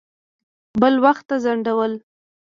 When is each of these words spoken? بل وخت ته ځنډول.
بل 0.81 0.93
وخت 1.05 1.23
ته 1.29 1.35
ځنډول. 1.43 1.93